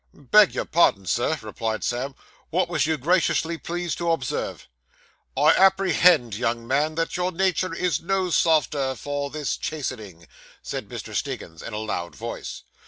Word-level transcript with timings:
'Beg 0.15 0.55
your 0.55 0.65
pardon, 0.65 1.05
Sir,' 1.05 1.37
replied 1.43 1.83
Sam; 1.83 2.15
'wot 2.49 2.69
wos 2.69 2.87
you 2.87 2.97
graciously 2.97 3.59
pleased 3.59 3.99
to 3.99 4.07
hobserve?' 4.07 4.67
'I 5.37 5.51
apprehend, 5.51 6.33
young 6.33 6.65
man, 6.67 6.95
that 6.95 7.17
your 7.17 7.31
nature 7.31 7.75
is 7.75 8.01
no 8.01 8.31
softer 8.31 8.95
for 8.95 9.29
this 9.29 9.57
chastening,' 9.57 10.27
said 10.63 10.89
Mr. 10.89 11.13
Stiggins, 11.13 11.61
in 11.61 11.73
a 11.75 11.77
loud 11.77 12.15
voice. 12.15 12.63